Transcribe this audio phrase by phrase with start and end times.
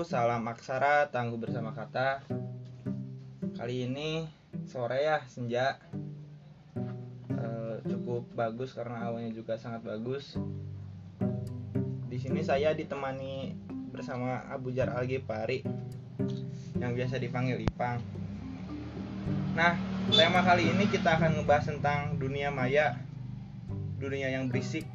[0.00, 2.24] Salam aksara, tangguh bersama kata.
[3.52, 4.24] Kali ini
[4.64, 5.76] sore ya, senja.
[7.28, 10.40] Eh, cukup bagus karena awalnya juga sangat bagus.
[12.08, 13.52] Di sini saya ditemani
[13.92, 15.60] bersama Abu Jar Al Ghifari
[16.80, 18.00] yang biasa dipanggil Ipang.
[19.52, 19.76] Nah,
[20.08, 22.96] tema kali ini kita akan ngebahas tentang dunia maya,
[24.00, 24.88] dunia yang berisik.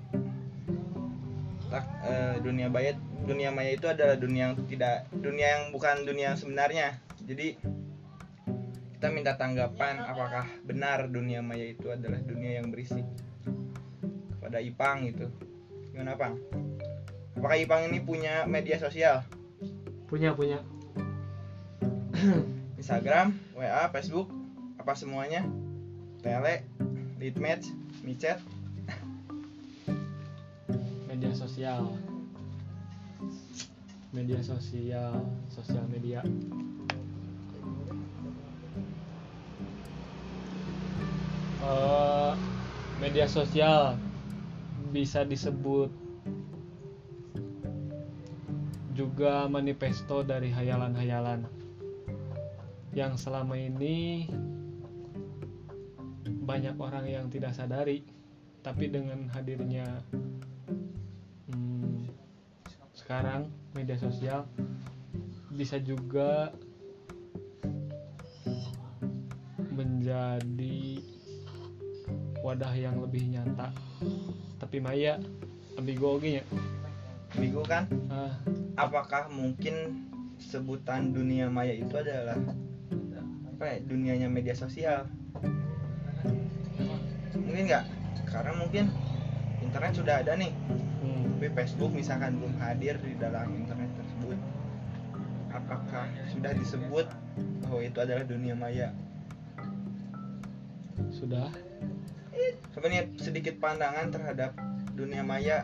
[1.69, 6.31] Tak- eh, dunia maya, dunia maya itu adalah dunia yang tidak, dunia yang bukan dunia
[6.33, 7.01] yang sebenarnya.
[7.25, 7.57] Jadi
[8.95, 13.03] kita minta tanggapan apakah benar dunia maya itu adalah dunia yang berisik
[14.37, 15.27] kepada Ipang gitu.
[15.91, 16.37] Gimana Pang?
[17.35, 19.25] Apakah Ipang ini punya media sosial?
[20.05, 20.61] punya punya
[22.79, 24.29] Instagram, WA, Facebook,
[24.77, 25.41] apa semuanya?
[26.21, 26.61] Tele,
[27.17, 27.73] Leadmatch,
[28.05, 28.37] micet,
[31.09, 31.89] media sosial
[34.15, 35.19] media sosial
[35.51, 36.23] sosial media.
[41.65, 42.33] Eh,
[43.03, 43.99] media sosial
[44.95, 45.91] bisa disebut
[48.95, 51.43] juga manifesto dari hayalan-hayalan
[52.95, 54.31] yang selama ini
[56.23, 58.07] banyak orang yang tidak sadari
[58.63, 59.99] tapi dengan hadirnya
[61.51, 62.07] hmm,
[62.95, 64.47] sekarang media sosial
[65.51, 66.49] bisa juga
[69.75, 71.03] menjadi
[72.39, 73.69] wadah yang lebih nyata
[74.57, 75.19] tapi maya
[75.75, 76.43] ambigu oge nya
[77.35, 77.83] Bigo kan?
[78.07, 78.31] ah,
[78.79, 80.07] Apakah mungkin
[80.39, 82.39] sebutan dunia maya itu adalah
[83.55, 85.07] apa ya, dunianya media sosial?
[87.35, 87.85] Mungkin nggak?
[88.27, 88.91] Karena mungkin
[89.63, 90.51] internet sudah ada nih,
[91.35, 94.39] tapi Facebook misalkan belum hadir di dalam internet tersebut.
[95.51, 97.07] Apakah sudah disebut
[97.63, 98.95] bahwa itu adalah dunia maya?
[101.15, 101.47] sudah
[102.75, 104.51] sebenarnya sedikit pandangan terhadap
[104.95, 105.63] dunia maya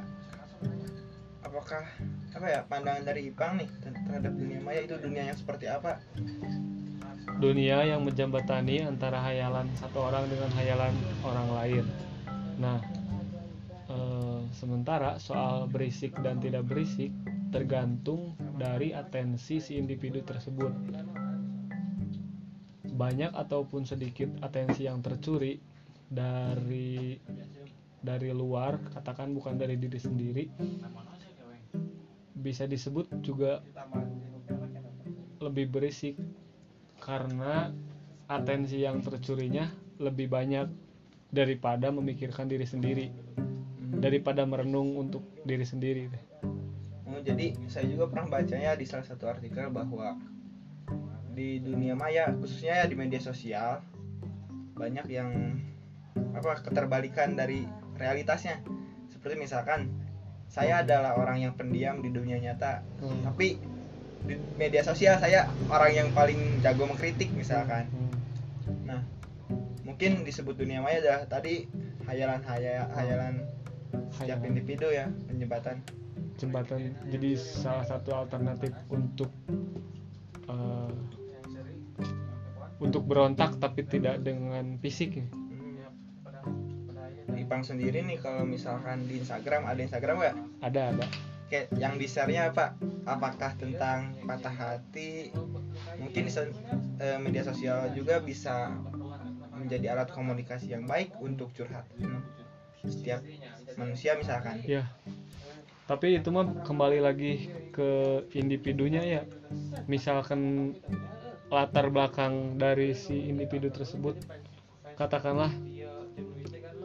[1.44, 1.84] apakah
[2.31, 6.00] apa ya pandangan dari Ipang nih ter- terhadap dunia maya itu dunia yang seperti apa
[7.44, 10.94] dunia yang menjembatani antara hayalan satu orang dengan hayalan
[11.25, 11.85] orang lain.
[12.62, 12.91] Nah, eh,
[14.61, 17.09] sementara soal berisik dan tidak berisik
[17.49, 20.69] tergantung dari atensi si individu tersebut.
[22.94, 25.57] Banyak ataupun sedikit atensi yang tercuri
[26.05, 27.17] dari
[28.05, 30.45] dari luar, katakan bukan dari diri sendiri,
[32.38, 33.66] bisa disebut juga
[35.41, 36.21] lebih berisik
[37.01, 37.73] karena
[38.29, 39.66] atensi yang tercurinya
[39.97, 40.69] lebih banyak
[41.33, 43.07] daripada memikirkan diri sendiri
[43.94, 46.07] daripada merenung untuk diri sendiri
[47.03, 50.16] Oh, jadi saya juga pernah bacanya di salah satu artikel bahwa
[51.31, 53.84] di dunia maya khususnya ya di media sosial
[54.74, 55.59] banyak yang
[56.31, 58.63] apa keterbalikan dari realitasnya
[59.12, 59.91] seperti misalkan
[60.47, 63.24] saya adalah orang yang pendiam di dunia nyata Hmm.
[63.24, 63.59] tapi
[64.24, 68.12] di media sosial saya orang yang paling jago mengkritik misalkan Hmm.
[68.88, 69.01] nah
[69.84, 71.68] mungkin disebut dunia maya adalah tadi
[72.07, 73.44] hayalan haya- hayalan
[74.13, 75.81] setiap individu ya penjembatan
[76.39, 79.31] jembatan jadi salah satu alternatif untuk
[80.49, 80.94] eh,
[82.81, 87.38] untuk berontak tapi tidak dengan fisik Hmm.
[87.38, 90.35] Ipang sendiri nih kalau misalkan di Instagram ada Instagram nggak?
[90.66, 91.05] ada ada
[91.51, 92.79] Kayak yang di share-nya apa?
[93.03, 95.35] Apakah tentang patah hati?
[96.00, 98.71] Mungkin eh, media sosial juga bisa
[99.51, 101.83] menjadi alat komunikasi yang baik untuk curhat.
[102.00, 102.23] Hmm.
[102.86, 103.22] Setiap
[103.78, 104.62] manusia misalkan.
[104.66, 104.84] ya
[105.92, 109.22] tapi itu mah kembali lagi ke individunya ya
[109.92, 110.72] misalkan
[111.52, 114.16] latar belakang dari si individu tersebut
[114.96, 115.52] katakanlah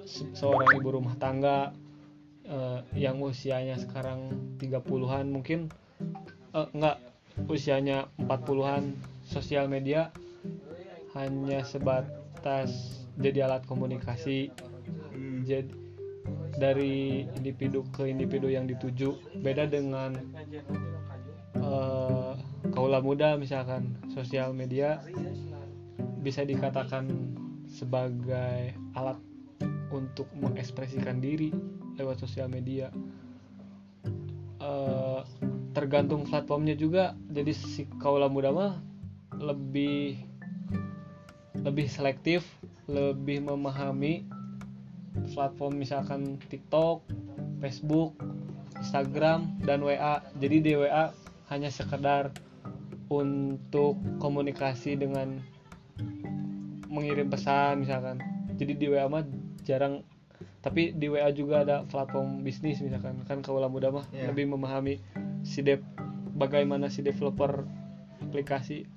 [0.03, 1.71] se- seorang ibu rumah tangga
[2.51, 5.71] eh, yang usianya sekarang 30-an mungkin
[6.51, 6.99] eh, enggak
[7.47, 8.91] usianya 40-an
[9.23, 10.11] sosial media
[11.15, 14.51] hanya sebatas jadi alat komunikasi
[15.17, 15.49] Hmm.
[15.49, 15.86] jadi
[16.57, 19.41] dari individu ke individu yang dituju.
[19.41, 20.17] Beda dengan
[21.57, 22.33] eh,
[22.73, 25.01] kaula muda misalkan sosial media
[26.21, 27.07] bisa dikatakan
[27.69, 29.21] sebagai alat
[29.93, 31.53] untuk mengekspresikan diri
[31.97, 32.91] lewat sosial media.
[34.61, 35.21] Eh,
[35.77, 37.13] tergantung platformnya juga.
[37.31, 38.73] Jadi si kaula muda mah
[39.37, 40.17] lebih
[41.61, 42.47] lebih selektif
[42.87, 44.23] lebih memahami
[45.35, 47.05] platform misalkan TikTok,
[47.61, 48.17] Facebook,
[48.81, 50.21] Instagram dan WA.
[50.37, 51.13] Jadi di WA
[51.49, 52.35] hanya sekedar
[53.07, 55.39] untuk komunikasi dengan
[56.91, 58.19] mengirim pesan misalkan
[58.57, 59.23] jadi di WA mah
[59.63, 60.03] jarang
[60.65, 64.33] tapi di WA juga ada platform bisnis misalkan kan kaulah muda mah Iya.
[64.33, 64.99] lebih memahami
[65.47, 65.85] si dev
[66.35, 67.63] bagaimana si developer
[68.25, 68.89] aplikasi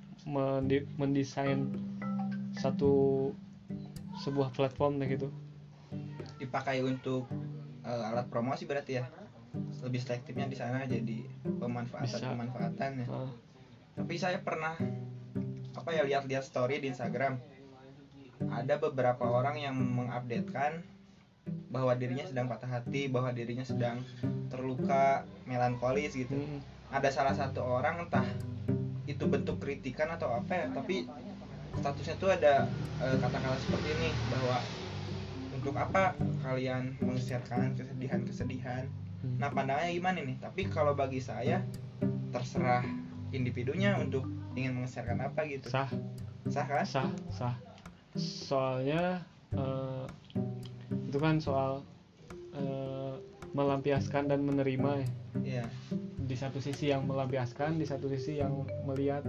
[0.98, 1.70] mendesain
[2.58, 3.30] satu
[4.26, 5.28] sebuah platform kayak gitu
[6.40, 7.28] dipakai untuk
[7.84, 9.04] eh, alat promosi berarti ya?
[9.84, 12.32] Lebih selektifnya di sana jadi pemanfaatan Bisa.
[12.32, 13.30] pemanfaatan ya Nah,
[13.98, 14.78] tapi saya pernah
[15.76, 17.36] apa ya lihat-lihat story di Instagram.
[18.48, 20.80] Ada beberapa orang yang mengupdatekan
[21.68, 24.00] bahwa dirinya sedang patah hati bahwa dirinya sedang
[24.48, 26.32] terluka melankolis gitu.
[26.34, 26.58] Mm,
[26.90, 28.26] ada salah satu orang entah
[29.06, 31.06] itu bentuk kritikan atau apa ya tapi
[31.78, 32.66] statusnya tuh ada
[33.02, 34.58] eh, kata-kata seperti ini bahwa
[35.60, 38.88] untuk apa kalian mengeserkan kesedihan-kesedihan?
[39.20, 39.36] Mm.
[39.36, 40.40] nah pandangannya gimana nih?
[40.40, 41.60] Tapi kalau bagi saya
[42.32, 42.80] terserah
[43.36, 44.24] individunya untuk
[44.56, 45.68] ingin mengeserkan apa gitu.
[45.68, 45.92] Sah.
[46.48, 46.88] Sah kan?
[46.88, 47.54] Sah sah.
[48.16, 49.20] Soalnya
[49.52, 50.04] eh,
[51.12, 51.84] itu kan soal
[52.56, 53.20] eh,
[53.52, 55.08] melampiaskan dan menerima ya.
[55.44, 55.64] Iya.
[56.24, 59.28] Di satu sisi yang melampiaskan di satu sisi yang melihat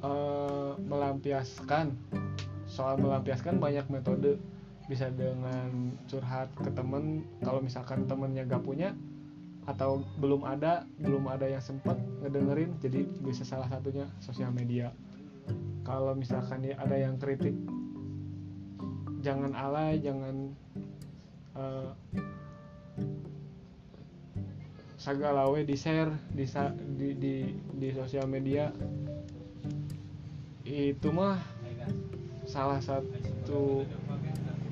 [0.00, 1.92] eh, melampiaskan.
[2.64, 4.40] Soal melampiaskan banyak metode
[4.88, 8.96] bisa dengan curhat ke temen kalau misalkan temennya gak punya
[9.68, 14.96] atau belum ada belum ada yang sempet ngedengerin jadi bisa salah satunya sosial media.
[15.84, 17.52] Kalau misalkan ada yang kritik
[19.20, 20.56] jangan alay jangan
[21.52, 21.90] eh,
[24.96, 26.48] sagalawe di share di,
[26.96, 27.34] di di
[27.76, 28.72] di sosial media.
[30.64, 31.36] Itu mah
[32.48, 33.84] salah satu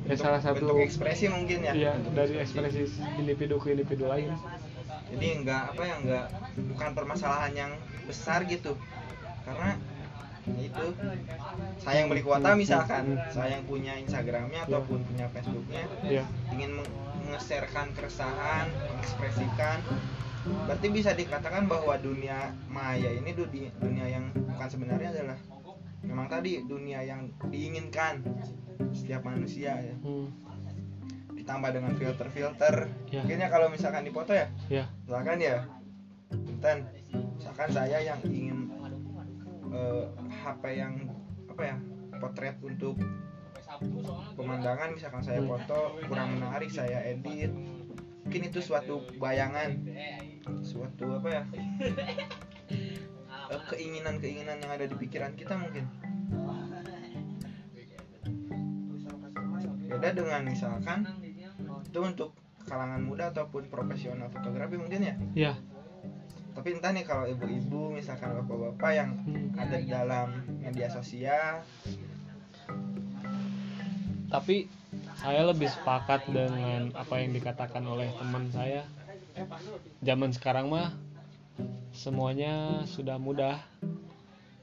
[0.07, 1.73] ya Bentuk- salah satu bentuk ekspresi mungkin ya.
[1.75, 2.87] Iya bentuk dari ekspresi.
[3.19, 4.31] individu ke individu lain.
[5.11, 6.27] Jadi enggak apa ya enggak
[6.71, 7.73] bukan permasalahan yang
[8.07, 8.79] besar gitu.
[9.43, 9.75] Karena
[10.47, 10.87] ya itu
[11.83, 16.23] saya yang beli kuota misalkan saya yang punya Instagramnya ataupun punya Facebooknya ya
[16.55, 16.95] ingin meng-
[17.27, 19.83] mengeserkan keresahan mengekspresikan
[20.47, 25.39] berarti bisa dikatakan bahwa dunia maya ini dunia yang bukan sebenarnya adalah
[26.07, 28.23] memang tadi dunia yang diinginkan
[28.93, 29.95] setiap manusia ya.
[30.03, 30.29] Hmm,
[31.35, 32.75] ditambah dengan filter-filter.
[33.11, 33.23] Ya.
[33.23, 34.85] mungkin ya kalau misalkan dipoto ya ya.
[35.07, 35.63] misalkan ya
[36.27, 36.83] Punten,
[37.39, 38.67] misalkan saya yang ingin
[39.71, 40.05] eh,
[40.43, 40.95] HP yang
[41.47, 41.77] apa ya
[42.19, 42.99] potret untuk
[44.35, 45.55] pemandangan misalkan saya Hmm.
[45.55, 47.53] foto kurang menarik saya edit.
[48.27, 49.87] Mungkin itu suatu bayangan
[50.67, 51.43] suatu apa ya
[53.55, 55.87] eh, keinginan-keinginan yang ada di pikiran kita mungkin
[59.87, 61.07] beda dengan misalkan
[61.87, 62.35] itu untuk
[62.67, 65.15] kalangan muda ataupun profesional fotografi mungkin ya?
[65.35, 65.55] Ya
[66.57, 69.61] tapi entah nih kalau ibu-ibu misalkan bapak-bapak yang hmm.
[69.61, 71.61] ada di dalam media sosial.
[74.33, 74.65] Tapi
[75.21, 78.89] saya lebih sepakat dengan apa yang dikatakan oleh teman saya.
[80.01, 80.97] Zaman sekarang mah
[81.93, 83.61] semuanya sudah mudah.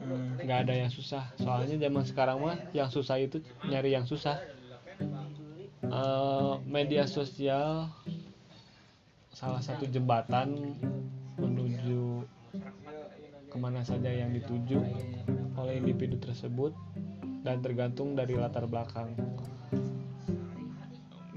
[0.02, 1.30] Hmm, nggak ada yang susah.
[1.38, 3.38] Soalnya zaman sekarang mah yang susah itu
[3.70, 4.42] nyari yang susah
[5.94, 7.86] Eh, media sosial
[9.30, 10.78] salah satu jembatan
[11.38, 12.26] menuju
[13.50, 14.82] ke mana saja yang dituju
[15.54, 16.74] oleh individu tersebut
[17.46, 19.14] dan tergantung dari latar belakang.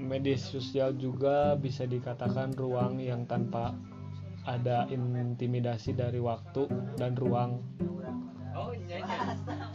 [0.01, 3.75] Media sosial juga bisa dikatakan ruang yang tanpa
[4.47, 6.65] ada intimidasi dari waktu
[6.95, 7.61] dan ruang.
[8.57, 9.66] Hmm,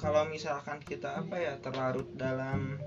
[0.00, 2.80] kalau misalkan kita apa ya terlarut dalam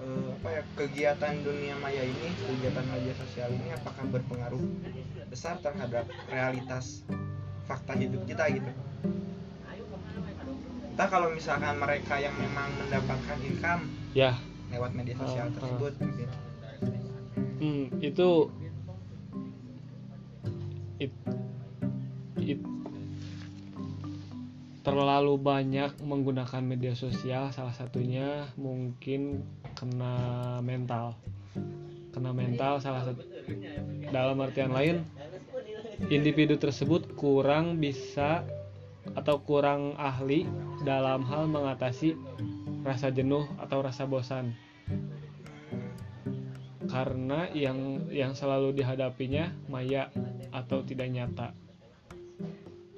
[0.00, 4.64] eh, apa ya kegiatan dunia maya ini kegiatan media sosial ini apakah berpengaruh
[5.28, 7.04] besar terhadap realitas
[7.68, 8.72] fakta hidup kita gitu?
[10.96, 14.40] Entah kalau misalkan mereka yang memang mendapatkan income ya.
[14.72, 15.54] lewat media sosial ah.
[15.54, 16.28] tersebut mungkin
[17.58, 18.54] Hmm, itu
[24.88, 29.44] terlalu banyak menggunakan media sosial salah satunya mungkin
[29.76, 31.12] kena mental.
[32.08, 33.20] Kena mental salah satu.
[34.08, 35.04] Dalam artian lain
[36.08, 38.48] individu tersebut kurang bisa
[39.12, 40.48] atau kurang ahli
[40.88, 42.16] dalam hal mengatasi
[42.80, 44.56] rasa jenuh atau rasa bosan.
[46.88, 50.08] Karena yang yang selalu dihadapinya maya
[50.48, 51.52] atau tidak nyata.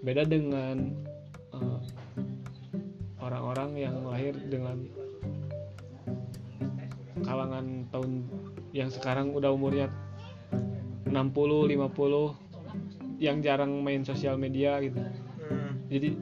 [0.06, 1.09] Beda dengan
[3.20, 4.88] orang-orang yang lahir dengan
[7.20, 8.24] kalangan tahun
[8.72, 9.92] yang sekarang udah umurnya
[11.10, 15.02] 60 50 yang jarang main sosial media gitu
[15.50, 15.82] Hmm.
[15.90, 16.14] jadi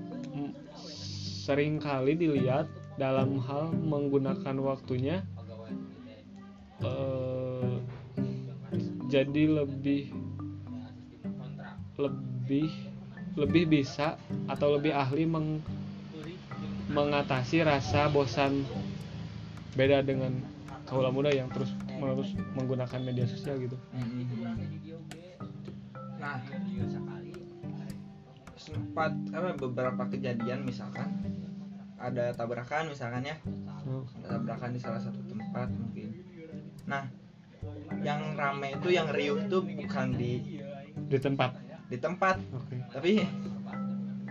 [1.44, 2.64] sering kali dilihat
[2.96, 5.20] dalam hal menggunakan waktunya
[6.80, 7.76] eh,
[9.12, 10.16] jadi lebih
[12.00, 12.72] lebih
[13.38, 14.18] lebih bisa
[14.50, 15.62] atau lebih ahli meng-
[16.90, 18.66] mengatasi rasa bosan
[19.78, 20.34] beda dengan
[20.88, 23.76] kaula muda yang terus menerus menggunakan media sosial gitu.
[26.18, 26.42] Nah,
[28.58, 31.08] sempat apa beberapa kejadian misalkan
[31.98, 33.36] ada tabrakan misalkan ya,
[33.88, 36.12] Oh, ada tabrakan di salah satu tempat mungkin.
[36.84, 37.08] Nah,
[38.04, 40.60] yang rame itu yang riuh tuh bukan di
[41.08, 41.56] di tempat.
[41.88, 42.36] di tempat,
[42.88, 43.24] tapi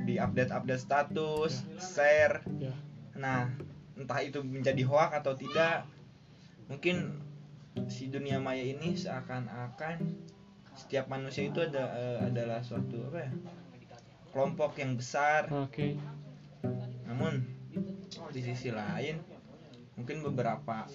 [0.08, 2.42] di update-update status, share.
[2.58, 2.74] ya
[3.18, 3.50] Nah,
[3.98, 5.90] entah itu menjadi hoak atau tidak,
[6.70, 7.18] mungkin
[7.90, 10.02] si dunia maya ini seakan-akan
[10.78, 13.32] setiap manusia itu ada eh, adalah suatu apa ya
[14.30, 15.50] kelompok yang besar.
[15.50, 15.98] oke
[17.10, 17.42] Namun
[18.34, 19.18] di sisi lain
[19.98, 20.86] mungkin beberapa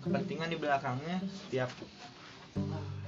[0.00, 1.68] kepentingan di belakangnya setiap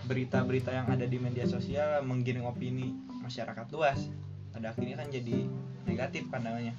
[0.06, 4.06] berita-berita yang ada di media sosial menggiring opini masyarakat luas.
[4.54, 5.46] Pada akhirnya kan jadi
[5.86, 6.74] negatif pandangannya.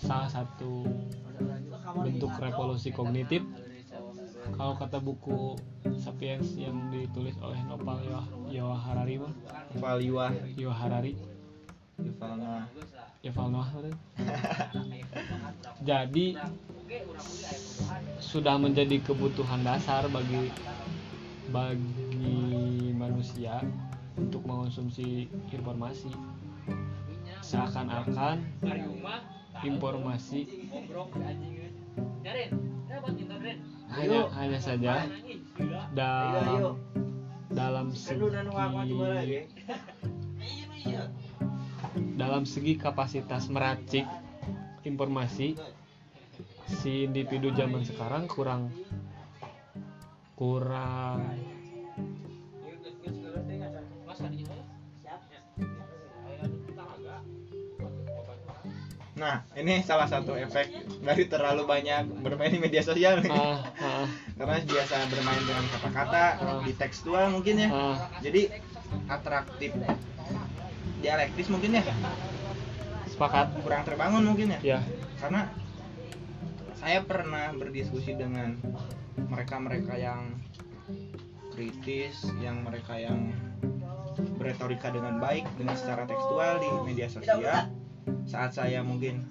[0.00, 0.88] salah satu
[2.00, 3.44] bentuk revolusi kognitif
[4.56, 5.56] kalau kata buku
[6.00, 9.32] Sapiens yang ditulis oleh Noval Yoha, Yoha Harari mah
[10.72, 11.12] Harari
[12.00, 12.64] Yuval Noah
[13.20, 13.94] Yuval Noah betul.
[15.88, 16.26] jadi
[18.20, 20.48] sudah menjadi kebutuhan dasar bagi
[21.50, 23.58] bagi manusia
[24.18, 26.10] untuk mengonsumsi informasi.
[27.40, 28.46] Seakan-akan
[29.66, 30.46] informasi
[33.90, 34.94] hanya hanya saja
[35.92, 36.78] dalam
[37.50, 38.28] dalam segi
[42.14, 44.06] dalam segi kapasitas meracik
[44.86, 45.58] informasi
[46.70, 48.70] si individu zaman sekarang kurang
[50.40, 51.20] kurang.
[59.20, 60.72] Nah, ini salah satu efek
[61.04, 63.28] dari terlalu banyak bermain di media sosial nih.
[63.28, 66.24] ah, ah, Karena biasa bermain dengan kata-kata
[66.64, 67.68] di tekstual mungkin ya.
[67.68, 68.48] ah, Jadi
[69.12, 69.76] atraktif.
[71.04, 71.84] Dialektis mungkin ya.
[73.12, 73.60] Sepakat.
[73.60, 74.60] Kurang terbangun mungkin ya.
[74.64, 74.80] ya.
[75.20, 75.52] Karena
[76.80, 78.56] saya pernah berdiskusi dengan
[79.28, 80.38] mereka-mereka yang
[81.52, 83.34] kritis, yang mereka yang
[84.40, 87.68] berretorika dengan baik dengan secara tekstual di media sosial.
[88.24, 89.26] Saat saya mungkin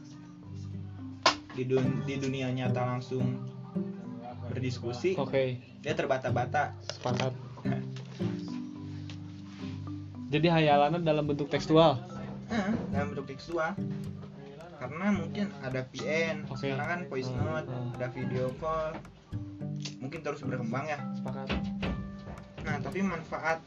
[1.55, 3.41] di, dun- di dunia nyata langsung
[4.49, 5.43] berdiskusi, oke
[5.81, 6.73] dia terbata-bata.
[6.83, 7.33] sepakat
[10.29, 11.97] jadi hayalannya dalam bentuk tekstual
[12.49, 13.77] Nah, dalam bentuk tekstual.
[14.81, 16.65] Karena mungkin ada PN, Oke.
[16.65, 17.93] sekarang kan voice Hmm, note, hmm.
[17.93, 18.97] ada video call,
[19.99, 20.99] mungkin terus berkembang ya.
[21.17, 21.47] sepakat.
[22.63, 23.59] Nah, tapi manfaat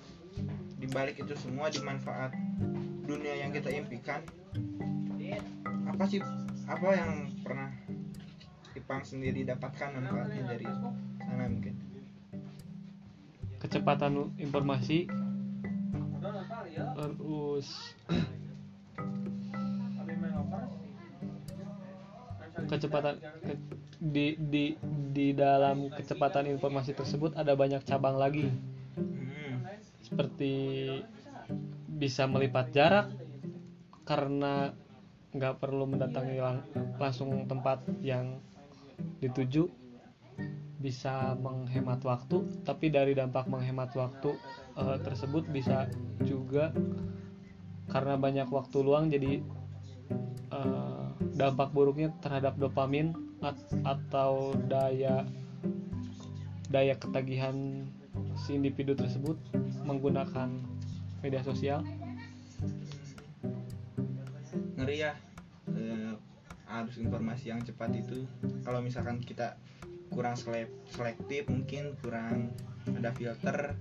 [0.78, 2.35] di balik itu semua di manfaat
[3.07, 4.23] dunia yang kita impikan
[5.92, 6.21] apa sih
[6.66, 7.71] apa yang pernah
[8.73, 10.64] Ipang sendiri dapatkan manfaatnya dari
[11.21, 11.76] sana mungkin?
[13.61, 15.07] Kecepatan informasi.
[16.97, 17.69] Terus
[22.62, 24.75] kecepatan ke- di di
[25.14, 28.50] di dalam kecepatan informasi tersebut ada banyak cabang lagi.
[30.02, 30.54] Seperti
[31.87, 33.14] bisa melipat jarak
[34.02, 34.75] karena
[35.30, 36.66] nggak perlu mendatangi lang-
[36.99, 38.42] langsung tempat yang
[39.23, 39.71] dituju.
[40.82, 44.35] Bisa menghemat waktu tapi dari dampak menghemat waktu
[44.82, 45.87] eh, tersebut bisa
[46.26, 46.75] juga
[47.87, 49.38] karena banyak waktu luang jadi
[50.50, 51.06] eh,
[51.38, 53.22] dampak buruknya terhadap dopamin
[53.83, 55.27] atau daya
[56.71, 57.85] daya ketagihan
[58.39, 59.37] si individu tersebut
[59.85, 60.63] menggunakan
[61.21, 61.83] media sosial?
[64.79, 65.13] Ngeri ya
[65.75, 66.15] eh,
[66.81, 68.25] arus informasi yang cepat itu.
[68.65, 69.59] Kalau misalkan kita
[70.09, 72.55] kurang selek- selektif mungkin kurang
[72.89, 73.77] ada filter.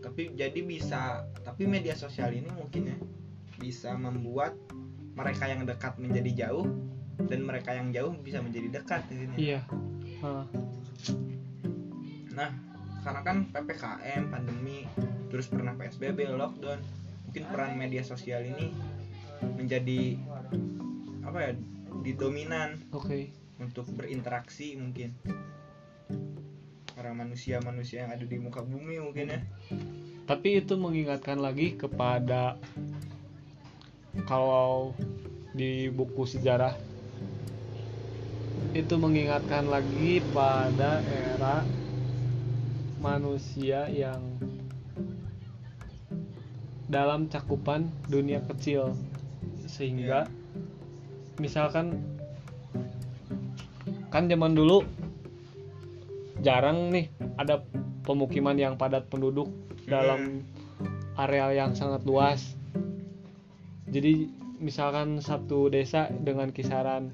[0.00, 2.98] Tapi jadi bisa tapi media sosial ini mungkin ya
[3.60, 4.56] bisa membuat
[5.12, 6.64] mereka yang dekat menjadi jauh
[7.28, 9.34] dan mereka yang jauh bisa menjadi dekat di sini.
[9.36, 9.60] iya
[10.20, 10.44] Ah,
[12.30, 12.52] Nah,
[13.02, 14.84] karena kan PPKM, pandemi,
[15.32, 16.80] terus pernah PSBB, lockdown,
[17.26, 18.70] mungkin peran media sosial ini
[19.56, 20.20] menjadi
[21.24, 21.52] apa ya,
[22.04, 25.12] didominan oke untuk berinteraksi mungkin.
[27.00, 29.40] para manusia-manusia yang ada di muka bumi mungkin ya
[30.28, 32.60] tapi itu mengingatkan lagi kepada
[34.28, 34.92] kalau
[35.56, 36.76] di buku sejarah
[38.70, 41.66] itu mengingatkan lagi pada era
[43.02, 44.22] manusia yang
[46.86, 48.94] dalam cakupan dunia kecil.
[49.66, 50.30] Sehingga
[51.42, 51.98] misalkan
[54.10, 54.82] kan zaman dulu
[56.42, 57.06] jarang nih
[57.38, 57.62] ada
[58.02, 59.50] pemukiman yang padat penduduk
[59.86, 60.46] dalam
[61.18, 62.54] area yang sangat luas.
[63.90, 67.10] Jadi misalkan satu desa dengan kisaran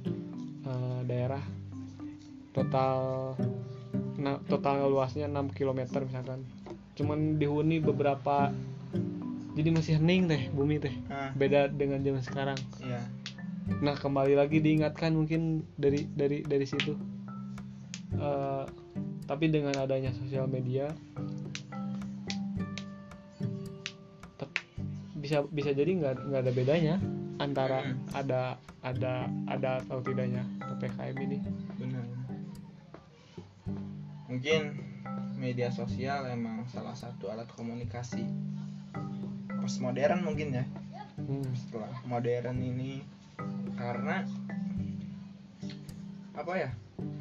[0.66, 1.40] eh, daerah
[2.50, 3.32] total
[4.18, 6.42] na- total luasnya 6 km misalkan.
[6.98, 8.50] Cuman dihuni beberapa
[9.56, 10.92] jadi masih hening teh bumi teh.
[11.08, 12.58] Nah beda dengan zaman sekarang.
[12.82, 13.00] Iya.
[13.80, 16.98] Nah kembali lagi diingatkan mungkin dari dari dari situ.
[18.18, 18.64] Eh,
[19.26, 20.90] tapi dengan adanya sosial media
[25.26, 26.94] bisa bisa jadi nggak nggak ada bedanya
[27.46, 28.02] antara Hmm.
[28.10, 31.38] ada ada ada atau tidaknya ppkm ini.
[31.78, 32.06] Benar.
[34.26, 34.62] Mungkin
[35.38, 38.26] media sosial emang salah satu alat komunikasi
[39.62, 40.64] postmodern mungkin ya.
[41.16, 43.06] Hmm, setelah modern ini.
[43.78, 44.26] Karena
[46.36, 46.70] apa ya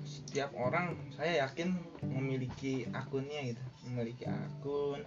[0.06, 3.64] setiap orang saya yakin memiliki akunnya gitu.
[3.86, 5.06] Memiliki akun.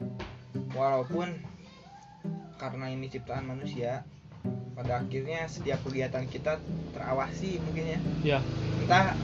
[0.74, 1.34] Walaupun
[2.58, 4.02] karena ini ciptaan manusia
[4.78, 6.62] pada akhirnya setiap kegiatan kita
[6.94, 8.00] terawasi mungkin ya.
[8.22, 8.38] Ya.
[8.78, 9.18] Entah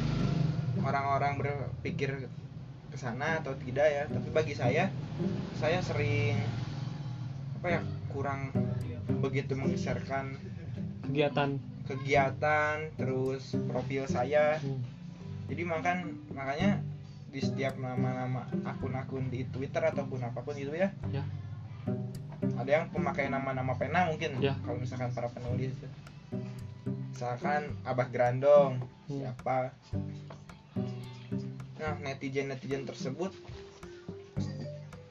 [0.83, 2.27] orang-orang berpikir
[2.91, 4.91] ke sana atau tidak ya tapi bagi saya
[5.59, 6.43] saya sering
[7.63, 7.81] apa ya
[8.11, 8.51] kurang
[9.23, 10.35] begitu mengeserkan
[11.07, 11.63] kegiatan.
[11.87, 14.59] Kegiatan terus profil saya.
[14.59, 14.83] Hmm,
[15.47, 16.83] jadi makan makanya
[17.31, 21.23] di setiap nama-nama akun-akun di Twitter ataupun apa pun itu ya ya
[22.55, 24.55] ada yang pemakai nama-nama pena mungkin Ya.
[24.63, 25.75] kalau misalkan para penulis
[27.11, 29.21] misalkan Abah Grandong Hmm.
[29.21, 29.77] siapa
[31.77, 33.37] nah netizen netizen tersebut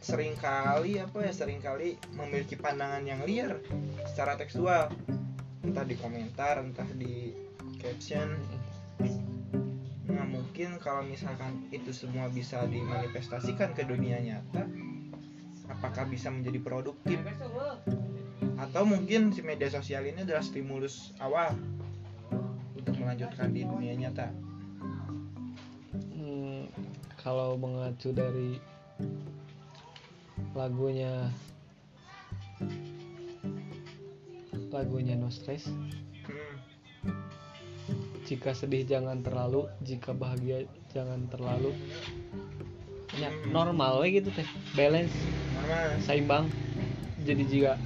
[0.02, 3.62] sering kali apa ya sering kali memiliki pandangan yang liar
[4.10, 4.90] secara tekstual
[5.64, 7.32] entah di komentar entah di
[7.78, 8.36] caption
[10.10, 14.66] nah mungkin kalau misalkan itu semua bisa dimanifestasikan ke dunia nyata
[15.84, 17.20] apakah bisa menjadi produktif?
[18.56, 21.60] Atau mungkin si media sosial ini adalah stimulus awal
[22.80, 24.32] untuk melanjutkan di dunia nyata?
[26.16, 26.72] Hmm,
[27.20, 28.64] kalau mengacu dari
[30.56, 31.28] lagunya
[34.72, 35.68] lagunya No Stress.
[35.68, 36.56] Hmm,
[38.24, 39.68] jika sedih jangan terlalu.
[39.84, 40.64] Jika bahagia
[40.96, 41.76] jangan terlalu
[43.20, 44.48] ya normal we gitu teh.
[44.74, 45.14] Balance
[45.58, 45.88] normal.
[46.02, 46.46] seimbang.
[47.24, 47.80] Jadi jika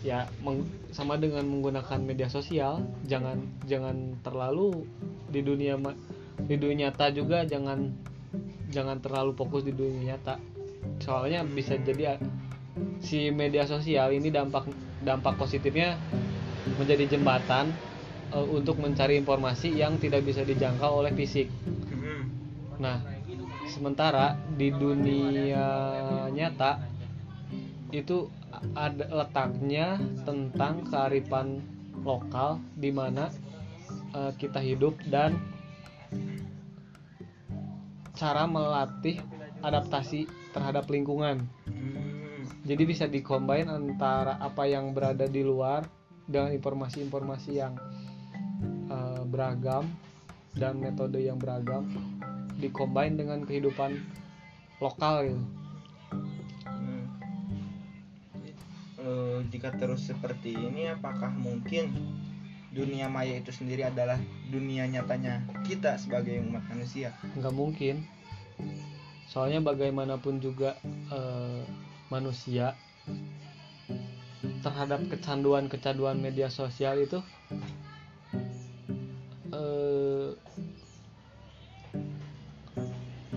[0.00, 3.36] ya meng- sama dengan menggunakan media sosial jangan
[3.68, 4.88] jangan terlalu
[5.30, 5.76] di dunia
[6.40, 7.92] di dunia nyata juga jangan
[8.72, 10.40] jangan terlalu fokus di dunia nyata.
[11.00, 12.14] Soalnya bisa jadi ya,
[13.04, 14.68] si media sosial ini dampak
[15.04, 15.96] dampak positifnya
[16.80, 17.68] menjadi jembatan
[18.32, 21.50] eh, untuk mencari informasi yang tidak bisa dijangkau oleh fisik.
[21.92, 22.24] Hmm,
[22.80, 22.96] Nah,
[23.70, 25.66] sementara di dunia
[26.34, 26.82] nyata
[27.94, 28.26] itu
[28.74, 31.62] ada letaknya tentang kearifan
[32.02, 33.30] lokal di mana
[34.14, 35.38] eh, kita hidup dan
[38.18, 39.22] cara melatih
[39.64, 41.46] adaptasi terhadap lingkungan.
[41.64, 45.86] hmm, Jadi bisa dikombin antara apa yang berada di luar
[46.26, 47.74] dengan informasi-informasi yang
[48.90, 49.86] eh, beragam
[50.58, 51.86] dan metode yang beragam
[52.60, 53.96] dikombin dengan kehidupan
[54.80, 55.42] lokal gitu.
[56.68, 57.06] hmm.
[59.00, 61.88] Eh, jika terus seperti ini apakah mungkin
[62.70, 68.06] dunia maya itu sendiri adalah dunia nyatanya kita sebagai umat manusia nggak mungkin
[69.26, 71.62] soalnya bagaimanapun juga eh,
[72.14, 72.78] manusia
[74.60, 77.18] terhadap kecanduan-kecanduan media sosial itu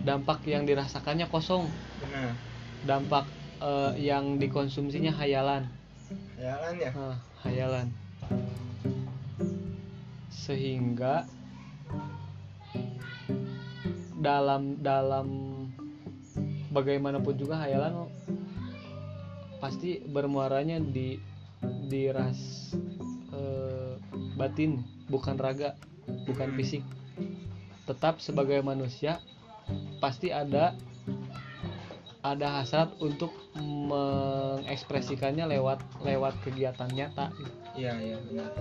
[0.04, 1.68] dampak yang dirasakannya kosong.
[2.04, 2.36] Benar.
[2.84, 3.26] Dampak
[3.64, 5.68] eh, yang dikonsumsinya hayalan
[6.36, 6.92] ya kan ya?
[6.94, 7.88] Ah, hayalan
[10.28, 11.24] sehingga
[14.20, 15.28] dalam dalam
[16.76, 18.12] bagaimanapun juga hayalan
[19.64, 21.16] pasti bermuaranya di
[21.88, 22.76] di ras
[23.32, 23.96] eh,
[24.36, 25.80] batin bukan raga
[26.28, 26.58] bukan Hmm.
[26.60, 26.84] fisik.
[27.88, 29.24] Tetap sebagai manusia
[30.04, 30.76] pasti ada
[32.20, 37.32] ada hasrat untuk mengekspresikannya lewat lewat kegiatan nyata.
[37.80, 38.52] Iya iya benar.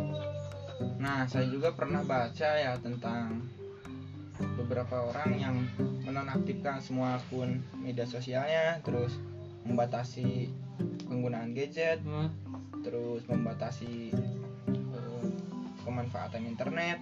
[1.02, 3.42] Nah saya juga pernah baca ya tentang
[4.54, 5.56] beberapa orang yang
[6.06, 9.18] menonaktifkan semua akun media sosialnya, terus
[9.66, 10.50] membatasi
[11.06, 12.30] penggunaan gadget, Hah?
[12.82, 14.10] terus membatasi
[14.74, 15.24] eh,
[15.86, 16.98] pemanfaatan internet.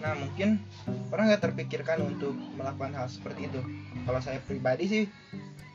[0.00, 0.62] Nah mungkin
[1.12, 3.60] pernah nggak terpikirkan untuk melakukan hal seperti itu?
[4.08, 5.04] Kalau saya pribadi sih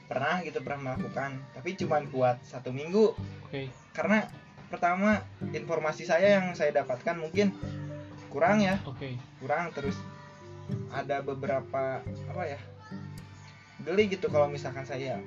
[0.07, 3.11] pernah gitu pernah melakukan, tapi cuma buat satu minggu.
[3.47, 3.67] Oke.
[3.91, 4.23] Karena
[4.71, 7.51] pertama informasi saya yang saya dapatkan mungkin
[8.31, 8.79] kurang ya.
[8.87, 9.19] Oke.
[9.43, 9.99] Kurang terus
[10.91, 12.59] ada beberapa apa ya
[13.87, 15.21] geli gitu kalau misalkan saya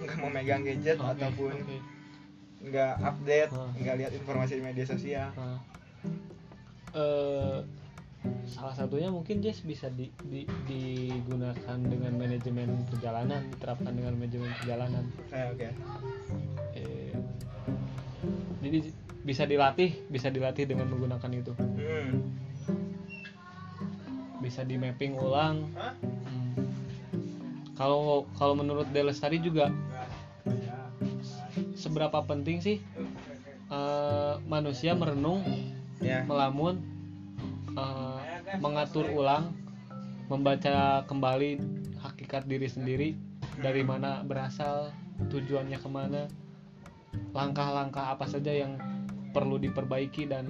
[0.00, 1.78] nggak mau megang gadget Oke, ataupun oke.
[2.64, 5.30] nggak update nggak lihat informasi di media sosial
[8.44, 15.04] salah satunya mungkin Jess bisa di- di- digunakan dengan manajemen perjalanan diterapkan dengan manajemen perjalanan.
[15.30, 15.68] Eh, oke.
[16.74, 17.12] Eh,
[18.60, 18.78] jadi
[19.20, 21.52] bisa dilatih bisa dilatih dengan menggunakan itu.
[21.56, 22.10] Hmm.
[24.40, 26.56] bisa di mapping ulang Hmm.
[27.76, 29.68] kalau kalau menurut Deles tadi juga
[31.76, 32.80] seberapa penting sih
[33.68, 35.44] eh, manusia merenung
[36.00, 36.24] ya.
[36.24, 36.80] melamun
[37.76, 38.20] eh,
[38.58, 39.54] mengatur ulang
[40.30, 41.58] membaca kembali
[42.00, 43.08] hakikat diri sendiri
[43.60, 44.94] dari mana berasal
[45.28, 46.30] tujuannya ke mana
[47.34, 48.78] langkah-langkah apa saja yang
[49.30, 50.48] perlu diperbaiki dan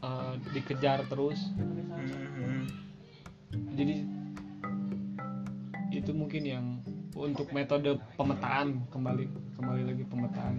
[0.00, 1.40] eh, dikejar terus.
[1.56, 1.88] Hmm,
[2.36, 2.62] hmm.
[3.74, 3.96] jadi
[5.90, 6.66] itu mungkin yang
[7.18, 9.24] untuk metode pemetaan kembali
[9.58, 10.54] kembali lagi pemetaan.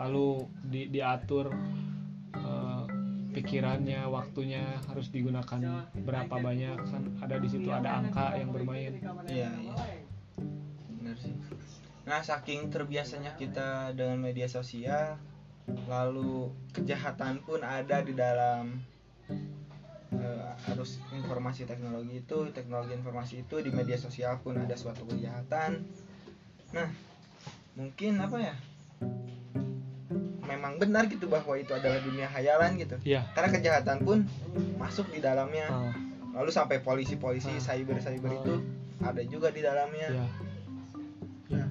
[0.00, 1.52] Lalu di, diatur
[2.34, 2.71] eh,
[3.42, 6.78] pikirannya waktunya harus digunakan berapa banyak.
[6.86, 8.94] Kan ada di situ ada angka yang bermain.
[9.26, 9.74] Iya iya.
[11.02, 11.34] Benar sih.
[12.06, 15.18] Nah saking terbiasanya kita dengan media sosial
[15.90, 18.82] lalu kejahatan pun ada di dalam
[20.10, 25.82] eh, arus informasi teknologi itu teknologi informasi itu di media sosial pun ada suatu kejahatan.
[26.74, 26.90] Nah
[27.74, 28.54] mungkin apa ya
[30.52, 32.96] memang benar gitu bahwa itu adalah dunia hayalan gitu.
[33.02, 34.18] Ya karena kejahatan pun
[34.76, 35.66] masuk di dalamnya.
[35.68, 35.92] Ah,
[36.36, 37.60] lalu sampai polisi-polisi Ah.
[37.60, 38.38] cyber-cyber Ah.
[38.40, 38.54] itu
[39.00, 40.08] ada juga di dalamnya.
[40.12, 40.26] Ya
[41.52, 41.66] Ya.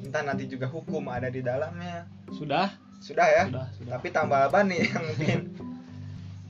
[0.00, 2.08] entah nanti juga hukum ada di dalamnya.
[2.32, 2.72] Sudah?
[2.96, 3.44] Sudah ya?
[3.48, 3.92] Sudah sudah.
[3.98, 5.40] Tapi tambah apa nih yang mungkin.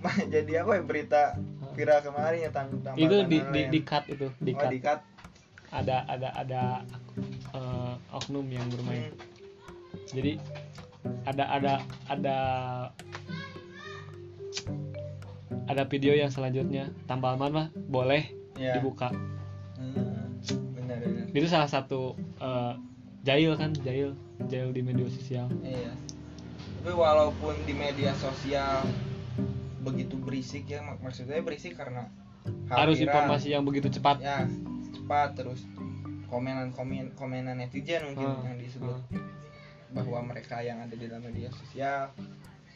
[0.34, 1.22] Jadi apa ya berita
[1.74, 4.70] viral kemarin ya tang tambah itu di di, di cut itu di oh cut.
[4.70, 5.00] di cut.
[5.74, 6.62] Ada ada ada
[7.52, 9.10] eh, oknum yang bermain.
[9.10, 9.34] Hmm.
[10.06, 10.38] jadi
[11.24, 11.74] ada ada
[12.06, 12.36] ada
[15.66, 16.90] ada video yang selanjutnya.
[17.04, 19.10] Tambah aman mah boleh ya dibuka.
[19.76, 20.38] Hmm,
[20.72, 21.24] benar benar.
[21.30, 22.72] Itu salah satu eh,
[23.22, 23.74] jail kan?
[23.82, 24.14] Jail
[24.46, 25.50] jail di media sosial.
[25.60, 25.92] Iya.
[26.80, 28.86] Tapi walaupun di media sosial
[29.82, 32.10] begitu berisik ya mak- maksudnya berisik karena
[32.70, 33.06] harus viral.
[33.10, 34.18] informasi yang begitu cepat.
[34.18, 34.46] Ya
[34.92, 35.62] cepat terus
[36.26, 38.90] komenan komen komenan netizen mungkin Ah, yang disebut.
[38.92, 39.02] ah.
[39.96, 42.12] Bahwa mereka yang ada di dalam media sosial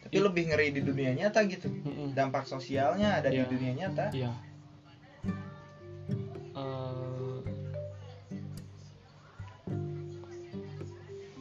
[0.00, 1.68] tapi It- lebih ngeri di dunia nyata gitu
[2.16, 3.44] dampak sosialnya ada Iya.
[3.44, 4.32] di dunia nyata Iya.
[6.50, 7.38] Eh,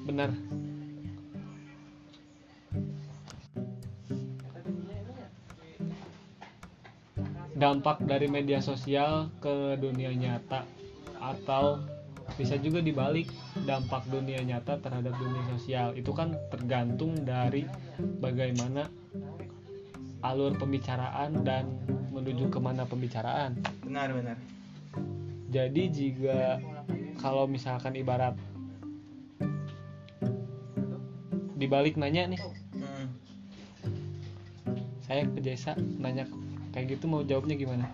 [0.03, 0.29] benar.
[7.59, 10.63] Dampak dari media sosial ke dunia nyata
[11.19, 11.83] atau
[12.35, 13.29] bisa juga dibalik
[13.65, 15.95] dampak dunia nyata terhadap dunia sosial.
[15.95, 17.65] Itu kan tergantung dari
[18.19, 18.89] bagaimana
[20.19, 21.79] alur pembicaraan dan
[22.11, 23.55] menuju ke mana pembicaraan.
[23.85, 24.37] Benar benar.
[25.49, 26.59] Jadi jika
[27.17, 28.35] kalau misalkan ibarat
[31.59, 32.39] dibalik nanya nih
[32.79, 33.11] Hmm.
[35.03, 36.23] saya ke Jesa nanya
[36.71, 37.91] kayak gitu mau jawabnya gimana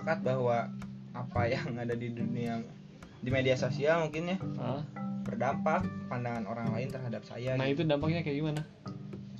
[0.00, 0.64] sepakat bahwa
[1.12, 2.64] apa yang ada di dunia
[3.20, 4.80] di media sosial mungkin ya Hah?
[5.20, 7.84] berdampak pandangan orang lain terhadap saya nah gitu.
[7.84, 8.62] itu dampaknya kayak gimana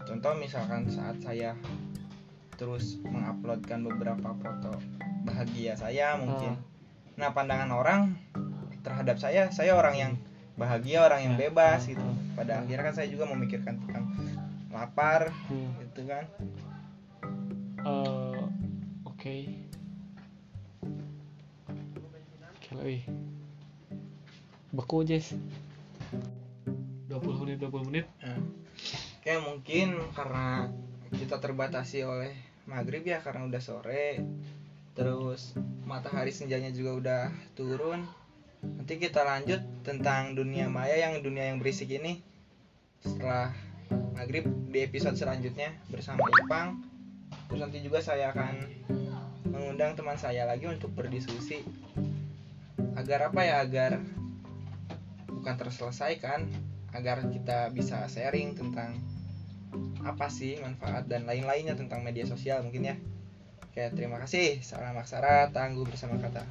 [0.05, 1.57] contoh misalkan saat saya
[2.61, 4.77] terus menguploadkan beberapa foto
[5.25, 6.61] bahagia saya mungkin
[7.17, 8.01] nah pandangan orang
[8.85, 10.13] terhadap saya saya orang yang
[10.61, 11.49] bahagia orang yang Ya.
[11.49, 11.97] bebas Ya.
[11.97, 12.37] gitu Ya.
[12.37, 12.61] pada Ya.
[12.61, 14.05] akhirnya kan saya juga memikirkan tentang
[14.69, 15.73] lapar Hmm.
[15.81, 16.29] gitu kan
[17.81, 18.45] Eh,
[19.09, 19.37] oke oke
[22.81, 23.05] lebih
[24.73, 25.37] beku Jess
[27.13, 28.07] 20 menit 20 menit.
[28.25, 28.41] Nah,
[29.21, 30.73] kayak mungkin karena
[31.13, 32.33] kita terbatasi oleh
[32.65, 34.23] maghrib ya karena udah sore
[34.95, 35.53] terus
[35.85, 37.23] matahari senjanya juga udah
[37.59, 38.07] turun.
[38.63, 42.23] Nanti kita lanjut tentang dunia maya yang dunia yang berisik ini
[43.05, 43.53] setelah
[44.17, 46.81] maghrib di episode selanjutnya bersama Ipang.
[47.51, 48.55] Terus nanti juga saya akan
[49.51, 51.67] mengundang teman saya lagi untuk berdiskusi
[53.01, 53.93] agar apa ya agar
[55.27, 56.47] bukan terselesaikan
[56.93, 59.01] agar kita bisa sharing tentang
[60.05, 62.97] apa sih manfaat dan lain-lainnya tentang media sosial mungkin ya
[63.71, 64.59] Oke, terima kasih.
[64.67, 66.43] Salam aksara, tangguh bersama kata.